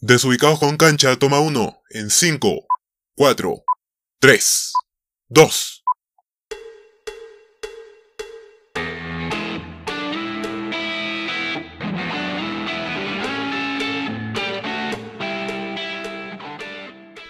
[0.00, 1.82] Desubicados con cancha, toma uno.
[1.90, 2.68] En 5,
[3.16, 3.64] 4,
[4.20, 4.72] 3,
[5.26, 5.84] 2.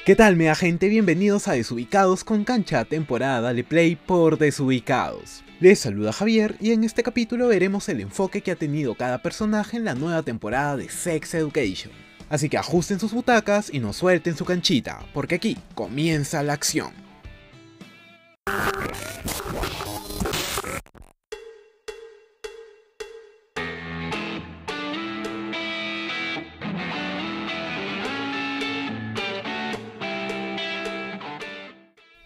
[0.04, 0.88] ¿Qué tal, mega gente?
[0.90, 5.42] Bienvenidos a Desubicados con cancha, temporada de Play por Desubicados.
[5.60, 9.78] Les saluda Javier y en este capítulo veremos el enfoque que ha tenido cada personaje
[9.78, 12.08] en la nueva temporada de Sex Education.
[12.30, 16.92] Así que ajusten sus butacas y no suelten su canchita, porque aquí comienza la acción.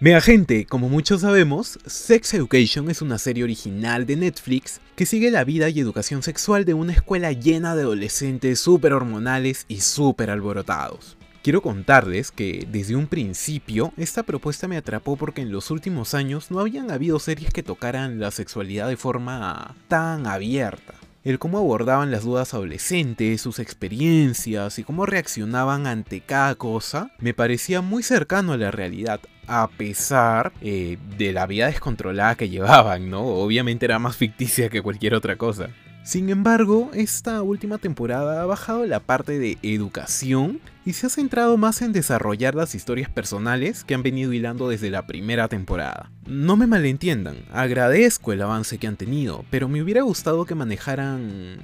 [0.02, 5.30] Mega gente, como muchos sabemos, Sex Education es una serie original de Netflix que sigue
[5.30, 10.30] la vida y educación sexual de una escuela llena de adolescentes súper hormonales y súper
[10.30, 11.16] alborotados.
[11.45, 16.51] Quiero contarles que desde un principio esta propuesta me atrapó porque en los últimos años
[16.51, 22.10] no habían habido series que tocaran la sexualidad de forma tan abierta el cómo abordaban
[22.10, 28.52] las dudas adolescentes, sus experiencias y cómo reaccionaban ante cada cosa, me parecía muy cercano
[28.52, 33.23] a la realidad, a pesar eh, de la vida descontrolada que llevaban, ¿no?
[33.23, 35.68] Obviamente era más ficticia que cualquier otra cosa.
[36.04, 41.57] Sin embargo, esta última temporada ha bajado la parte de educación y se ha centrado
[41.57, 46.11] más en desarrollar las historias personales que han venido hilando desde la primera temporada.
[46.27, 51.59] No me malentiendan, agradezco el avance que han tenido, pero me hubiera gustado que manejaran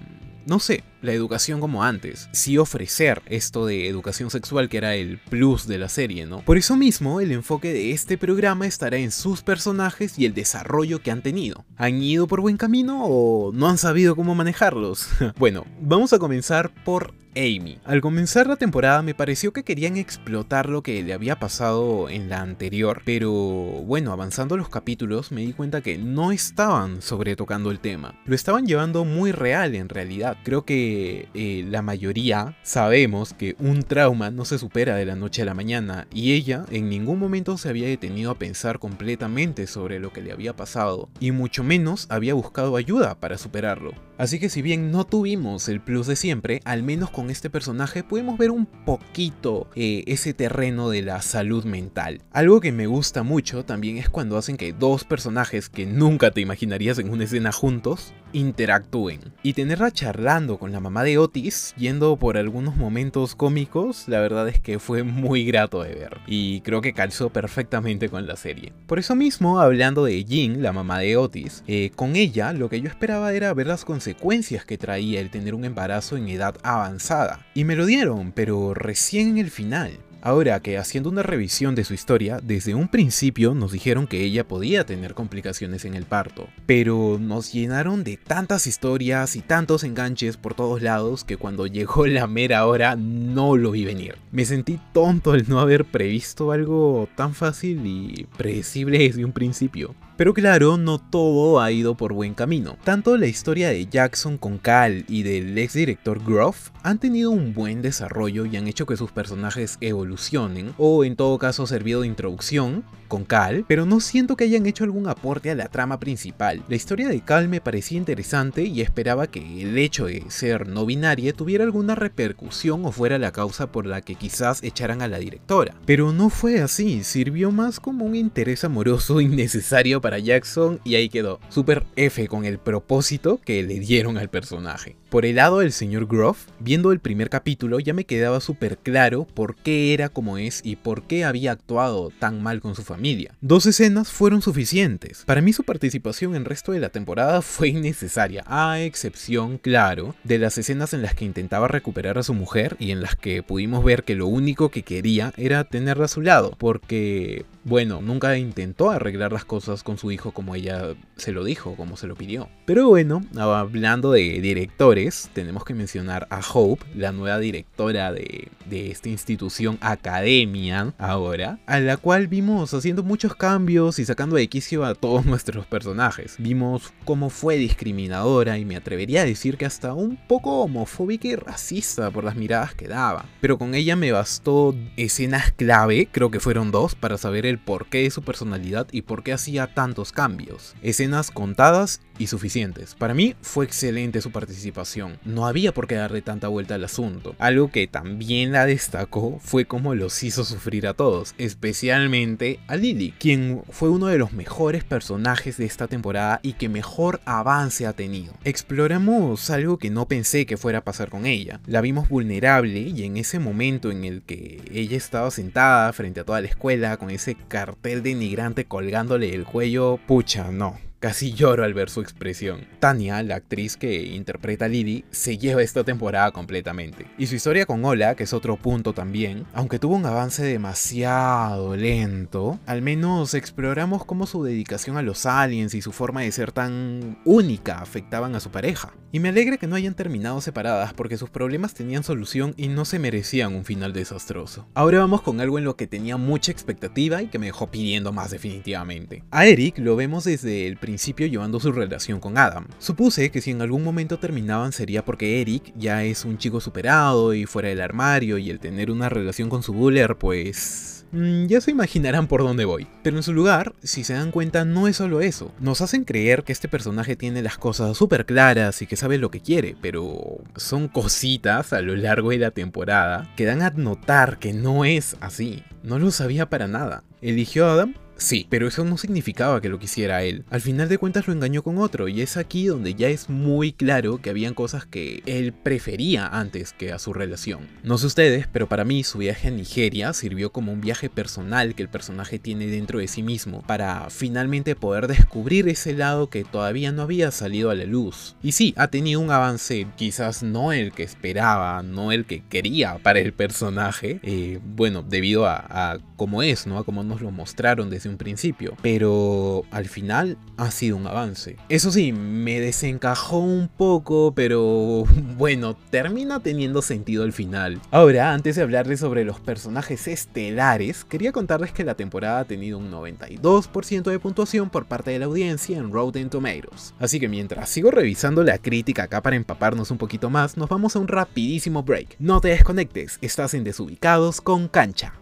[0.48, 5.18] no sé, la educación como antes, sí ofrecer esto de educación sexual que era el
[5.18, 6.40] plus de la serie, ¿no?
[6.40, 11.00] Por eso mismo, el enfoque de este programa estará en sus personajes y el desarrollo
[11.00, 11.64] que han tenido.
[11.76, 15.08] ¿Han ido por buen camino o no han sabido cómo manejarlos?
[15.38, 17.78] bueno, vamos a comenzar por Amy.
[17.84, 22.28] Al comenzar la temporada me pareció que querían explotar lo que le había pasado en
[22.28, 27.70] la anterior, pero bueno, avanzando los capítulos me di cuenta que no estaban sobre tocando
[27.70, 28.20] el tema.
[28.24, 30.36] Lo estaban llevando muy real en realidad.
[30.42, 30.87] Creo que
[31.34, 35.54] eh, la mayoría sabemos que un trauma no se supera de la noche a la
[35.54, 40.22] mañana y ella en ningún momento se había detenido a pensar completamente sobre lo que
[40.22, 44.07] le había pasado y mucho menos había buscado ayuda para superarlo.
[44.18, 48.02] Así que si bien no tuvimos el plus de siempre, al menos con este personaje
[48.02, 52.20] podemos ver un poquito eh, ese terreno de la salud mental.
[52.32, 56.40] Algo que me gusta mucho también es cuando hacen que dos personajes que nunca te
[56.40, 59.20] imaginarías en una escena juntos interactúen.
[59.42, 64.48] Y tenerla charlando con la mamá de Otis, yendo por algunos momentos cómicos, la verdad
[64.48, 66.18] es que fue muy grato de ver.
[66.26, 68.72] Y creo que calzó perfectamente con la serie.
[68.86, 72.80] Por eso mismo, hablando de Jean, la mamá de Otis, eh, con ella lo que
[72.80, 77.46] yo esperaba era ver las consecuencias que traía el tener un embarazo en edad avanzada.
[77.54, 79.98] Y me lo dieron, pero recién en el final.
[80.20, 84.46] Ahora que haciendo una revisión de su historia, desde un principio nos dijeron que ella
[84.46, 90.36] podía tener complicaciones en el parto, pero nos llenaron de tantas historias y tantos enganches
[90.36, 94.16] por todos lados que cuando llegó la mera hora no lo vi venir.
[94.32, 99.94] Me sentí tonto al no haber previsto algo tan fácil y predecible desde un principio.
[100.18, 102.76] Pero claro, no todo ha ido por buen camino.
[102.82, 107.54] Tanto la historia de Jackson con Cal y del ex director Groff han tenido un
[107.54, 112.08] buen desarrollo y han hecho que sus personajes evolucionen, o en todo caso servido de
[112.08, 116.62] introducción con Cal, pero no siento que hayan hecho algún aporte a la trama principal.
[116.68, 120.84] La historia de Cal me parecía interesante y esperaba que el hecho de ser no
[120.84, 125.18] binaria tuviera alguna repercusión o fuera la causa por la que quizás echaran a la
[125.18, 125.74] directora.
[125.86, 130.94] Pero no fue así, sirvió más como un interés amoroso innecesario para para Jackson y
[130.94, 131.38] ahí quedó.
[131.50, 134.96] Super F con el propósito que le dieron al personaje.
[135.10, 139.26] Por el lado del señor Groff, viendo el primer capítulo ya me quedaba súper claro
[139.26, 143.34] por qué era como es y por qué había actuado tan mal con su familia.
[143.42, 145.24] Dos escenas fueron suficientes.
[145.26, 150.14] Para mí su participación en el resto de la temporada fue innecesaria, a excepción, claro,
[150.24, 153.42] de las escenas en las que intentaba recuperar a su mujer y en las que
[153.42, 158.36] pudimos ver que lo único que quería era tenerla a su lado, porque bueno, nunca
[158.38, 162.14] intentó arreglar las cosas con su hijo como ella se lo dijo, como se lo
[162.14, 162.48] pidió.
[162.64, 168.90] Pero bueno, hablando de directores, tenemos que mencionar a Hope, la nueva directora de, de
[168.90, 174.84] esta institución academia ahora, a la cual vimos haciendo muchos cambios y sacando de quicio
[174.84, 176.36] a todos nuestros personajes.
[176.38, 181.36] Vimos cómo fue discriminadora y me atrevería a decir que hasta un poco homofóbica y
[181.36, 183.26] racista por las miradas que daba.
[183.40, 187.86] Pero con ella me bastó escenas clave, creo que fueron dos, para saber el por
[187.86, 190.74] qué de su personalidad y por qué hacía tantos cambios.
[190.82, 192.94] Escenas contadas y suficientes.
[192.94, 197.34] Para mí fue excelente su participación, no había por qué darle tanta vuelta al asunto.
[197.38, 203.12] Algo que también la destacó fue cómo los hizo sufrir a todos, especialmente a Lily,
[203.18, 207.92] quien fue uno de los mejores personajes de esta temporada y que mejor avance ha
[207.92, 208.32] tenido.
[208.44, 211.60] Exploramos algo que no pensé que fuera a pasar con ella.
[211.66, 216.24] La vimos vulnerable y en ese momento en el que ella estaba sentada frente a
[216.24, 221.74] toda la escuela con ese cartel denigrante colgándole el cuello, pucha, no, Casi lloro al
[221.74, 222.66] ver su expresión.
[222.80, 227.06] Tania, la actriz que interpreta a Lily, se lleva esta temporada completamente.
[227.16, 231.76] Y su historia con Ola, que es otro punto también, aunque tuvo un avance demasiado
[231.76, 236.50] lento, al menos exploramos cómo su dedicación a los aliens y su forma de ser
[236.50, 238.92] tan única afectaban a su pareja.
[239.12, 242.84] Y me alegra que no hayan terminado separadas porque sus problemas tenían solución y no
[242.84, 244.66] se merecían un final desastroso.
[244.74, 248.12] Ahora vamos con algo en lo que tenía mucha expectativa y que me dejó pidiendo
[248.12, 249.24] más definitivamente.
[249.30, 252.66] A Eric lo vemos desde el principio llevando su relación con Adam.
[252.78, 257.34] Supuse que si en algún momento terminaban sería porque Eric ya es un chico superado
[257.34, 261.04] y fuera del armario y el tener una relación con su buller pues...
[261.12, 262.86] Mm, ya se imaginarán por dónde voy.
[263.02, 265.52] Pero en su lugar, si se dan cuenta, no es solo eso.
[265.60, 269.30] Nos hacen creer que este personaje tiene las cosas súper claras y que sabe lo
[269.30, 274.38] que quiere, pero son cositas a lo largo de la temporada que dan a notar
[274.38, 275.62] que no es así.
[275.82, 277.04] No lo sabía para nada.
[277.20, 280.44] Eligió a Adam Sí, pero eso no significaba que lo quisiera él.
[280.50, 283.72] Al final de cuentas lo engañó con otro y es aquí donde ya es muy
[283.72, 287.68] claro que habían cosas que él prefería antes que a su relación.
[287.84, 291.76] No sé ustedes, pero para mí su viaje a Nigeria sirvió como un viaje personal
[291.76, 296.42] que el personaje tiene dentro de sí mismo para finalmente poder descubrir ese lado que
[296.42, 298.34] todavía no había salido a la luz.
[298.42, 302.98] Y sí, ha tenido un avance quizás no el que esperaba, no el que quería
[302.98, 306.78] para el personaje, eh, bueno, debido a, a cómo es, ¿no?
[306.78, 311.56] A cómo nos lo mostraron desde un principio, pero al final ha sido un avance.
[311.68, 315.04] Eso sí, me desencajó un poco, pero
[315.36, 317.80] bueno, termina teniendo sentido al final.
[317.90, 322.78] Ahora, antes de hablarles sobre los personajes estelares, quería contarles que la temporada ha tenido
[322.78, 326.94] un 92% de puntuación por parte de la audiencia en Rotten Tomatoes.
[326.98, 330.96] Así que mientras sigo revisando la crítica acá para empaparnos un poquito más, nos vamos
[330.96, 332.16] a un rapidísimo break.
[332.18, 335.14] No te desconectes, estás en Desubicados con Cancha.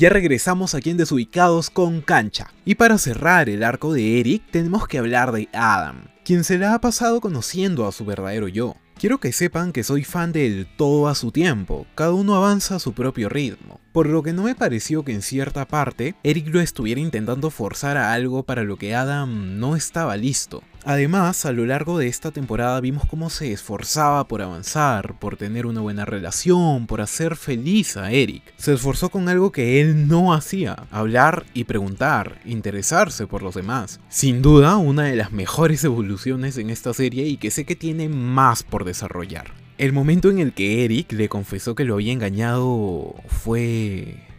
[0.00, 2.50] Ya regresamos aquí en Desubicados con Cancha.
[2.64, 6.72] Y para cerrar el arco de Eric, tenemos que hablar de Adam, quien se la
[6.72, 8.76] ha pasado conociendo a su verdadero yo.
[8.98, 12.78] Quiero que sepan que soy fan del todo a su tiempo, cada uno avanza a
[12.78, 16.62] su propio ritmo, por lo que no me pareció que en cierta parte Eric lo
[16.62, 20.62] estuviera intentando forzar a algo para lo que Adam no estaba listo.
[20.84, 25.66] Además, a lo largo de esta temporada vimos cómo se esforzaba por avanzar, por tener
[25.66, 28.42] una buena relación, por hacer feliz a Eric.
[28.56, 34.00] Se esforzó con algo que él no hacía, hablar y preguntar, interesarse por los demás.
[34.08, 38.08] Sin duda, una de las mejores evoluciones en esta serie y que sé que tiene
[38.08, 39.52] más por desarrollar.
[39.78, 44.29] El momento en el que Eric le confesó que lo había engañado fue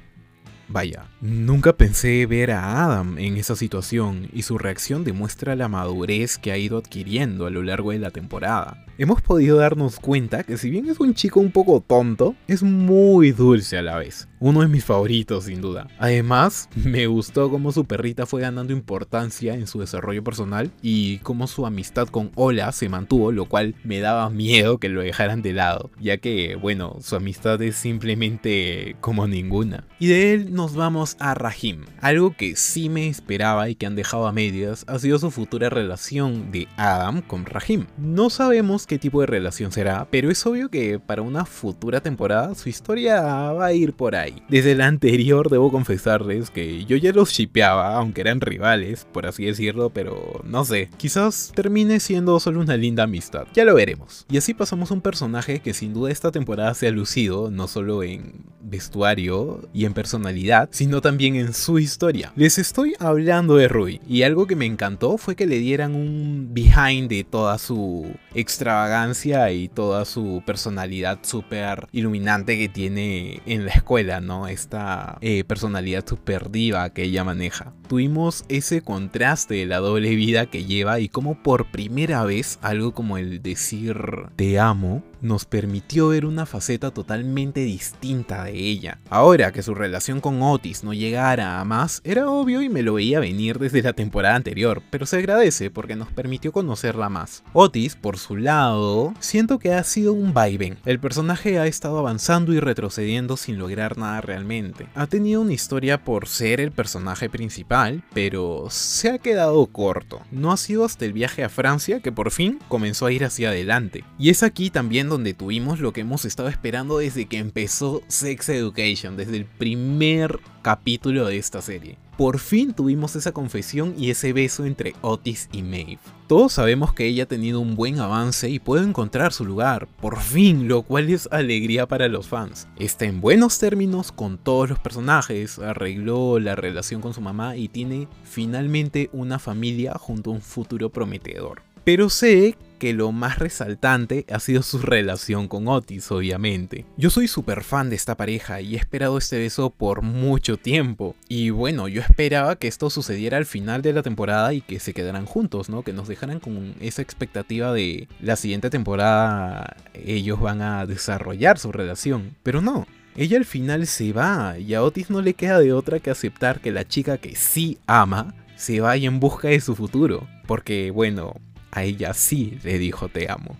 [0.71, 6.37] Vaya, nunca pensé ver a Adam en esa situación y su reacción demuestra la madurez
[6.37, 8.85] que ha ido adquiriendo a lo largo de la temporada.
[9.02, 13.31] Hemos podido darnos cuenta que si bien es un chico un poco tonto, es muy
[13.31, 14.28] dulce a la vez.
[14.40, 15.88] Uno de mis favoritos sin duda.
[15.98, 21.48] Además, me gustó cómo su perrita fue ganando importancia en su desarrollo personal y cómo
[21.48, 25.54] su amistad con Ola se mantuvo, lo cual me daba miedo que lo dejaran de
[25.54, 29.84] lado, ya que, bueno, su amistad es simplemente como ninguna.
[29.98, 31.86] Y de él nos vamos a Rahim.
[32.02, 35.72] Algo que sí me esperaba y que han dejado a medias ha sido su futura
[35.72, 37.88] relación de Adam con Rahim.
[37.98, 42.54] No sabemos qué tipo de relación será, pero es obvio que para una futura temporada
[42.56, 44.44] su historia va a ir por ahí.
[44.50, 49.45] Desde la anterior debo confesarles que yo ya los shipeaba, aunque eran rivales, por así
[49.45, 53.48] decirlo, pero no sé, quizás termine siendo solo una linda amistad.
[53.54, 54.26] Ya lo veremos.
[54.30, 57.69] Y así pasamos a un personaje que sin duda esta temporada se ha lucido, no
[57.69, 62.31] solo en vestuario y en personalidad, sino también en su historia.
[62.35, 66.49] Les estoy hablando de Rui, y algo que me encantó fue que le dieran un
[66.51, 73.71] behind de toda su extravagancia y toda su personalidad súper iluminante que tiene en la
[73.71, 74.47] escuela, ¿no?
[74.47, 77.73] Esta eh, personalidad súper diva que ella maneja.
[77.87, 82.94] Tuvimos ese contraste de la doble vida que lleva y como por primera vez algo
[82.94, 83.97] como el decir
[84.35, 88.99] te amo nos permitió ver una faceta totalmente distinta de ella.
[89.09, 92.95] Ahora que su relación con Otis no llegara a más, era obvio y me lo
[92.95, 97.44] veía venir desde la temporada anterior, pero se agradece porque nos permitió conocerla más.
[97.54, 100.78] Otis, por su lado, siento que ha sido un vaivén.
[100.85, 104.87] El personaje ha estado avanzando y retrocediendo sin lograr nada realmente.
[104.95, 110.21] Ha tenido una historia por ser el personaje principal, pero se ha quedado corto.
[110.31, 113.49] No ha sido hasta el viaje a Francia que por fin comenzó a ir hacia
[113.49, 114.04] adelante.
[114.18, 118.49] Y es aquí también donde tuvimos lo que hemos estado esperando desde que empezó Sex
[118.49, 121.97] Education, desde el primer capítulo de esta serie.
[122.18, 125.99] Por fin tuvimos esa confesión y ese beso entre Otis y Maeve.
[126.27, 130.19] Todos sabemos que ella ha tenido un buen avance y puede encontrar su lugar, por
[130.19, 132.68] fin, lo cual es alegría para los fans.
[132.77, 137.68] Está en buenos términos con todos los personajes, arregló la relación con su mamá y
[137.68, 141.63] tiene finalmente una familia junto a un futuro prometedor.
[141.83, 146.83] Pero sé que lo más resaltante ha sido su relación con Otis, obviamente.
[146.97, 151.16] Yo soy súper fan de esta pareja y he esperado este beso por mucho tiempo.
[151.30, 154.95] Y bueno, yo esperaba que esto sucediera al final de la temporada y que se
[154.95, 155.83] quedaran juntos, ¿no?
[155.83, 161.71] Que nos dejaran con esa expectativa de la siguiente temporada ellos van a desarrollar su
[161.71, 162.35] relación.
[162.42, 166.00] Pero no, ella al final se va y a Otis no le queda de otra
[166.00, 170.28] que aceptar que la chica que sí ama se vaya en busca de su futuro.
[170.47, 171.35] Porque bueno,
[171.71, 173.57] a ella sí le dijo te amo.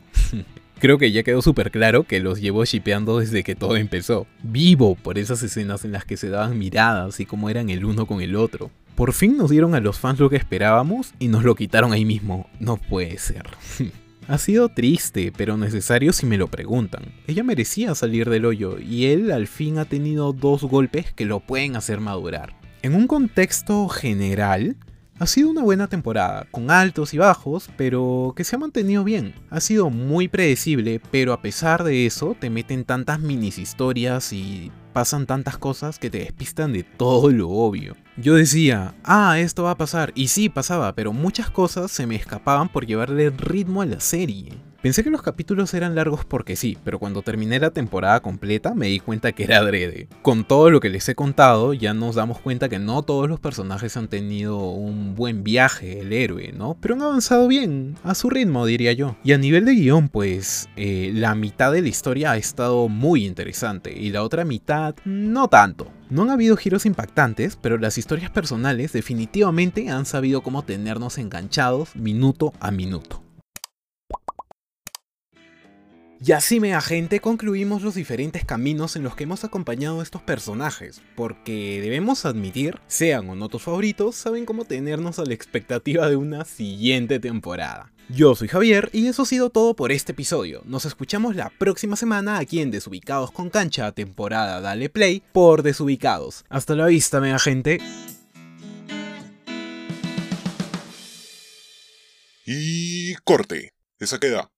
[0.80, 4.26] Creo que ya quedó súper claro que los llevó shipeando desde que todo empezó.
[4.42, 8.08] Vivo por esas escenas en las que se daban miradas y cómo eran el uno
[8.08, 8.72] con el otro.
[8.96, 12.04] Por fin nos dieron a los fans lo que esperábamos y nos lo quitaron ahí
[12.04, 12.50] mismo.
[12.60, 13.44] No puede ser.
[14.28, 17.04] ha sido triste, pero necesario si me lo preguntan.
[17.28, 21.42] Ella merecía salir del hoyo y él al fin ha tenido dos golpes que lo
[21.42, 22.56] pueden hacer madurar.
[22.82, 24.78] En un contexto general,
[25.22, 29.36] ha sido una buena temporada, con altos y bajos, pero que se ha mantenido bien.
[29.52, 34.72] Ha sido muy predecible, pero a pesar de eso te meten tantas minis historias y
[34.94, 37.96] pasan tantas cosas que te despistan de todo lo obvio.
[38.18, 42.16] Yo decía, ah, esto va a pasar, y sí pasaba, pero muchas cosas se me
[42.16, 44.54] escapaban por llevarle ritmo a la serie.
[44.82, 48.88] Pensé que los capítulos eran largos porque sí, pero cuando terminé la temporada completa me
[48.88, 50.08] di cuenta que era adrede.
[50.24, 53.40] Con todo lo que les he contado, ya nos damos cuenta que no todos los
[53.40, 56.78] personajes han tenido un buen viaje, el héroe, ¿no?
[56.82, 59.18] Pero han avanzado bien, a su ritmo diría yo.
[59.24, 63.28] Y a nivel de guion, pues, eh, la mitad de la historia ha estado muy
[63.28, 65.92] interesante y la otra mitad no tanto.
[66.10, 71.96] No han habido giros impactantes, pero las historias personales definitivamente han sabido cómo tenernos enganchados
[71.96, 73.22] minuto a minuto.
[76.24, 80.22] Y así, mega gente, concluimos los diferentes caminos en los que hemos acompañado a estos
[80.22, 86.08] personajes, porque debemos admitir, sean o no tus favoritos, saben cómo tenernos a la expectativa
[86.08, 87.92] de una siguiente temporada.
[88.08, 90.62] Yo soy Javier y eso ha sido todo por este episodio.
[90.66, 96.46] Nos escuchamos la próxima semana aquí en Desubicados con Cancha, temporada Dale Play por Desubicados.
[96.50, 97.80] Hasta la vista, mega gente.
[102.46, 103.74] Y corte.
[103.98, 104.52] Esa queda.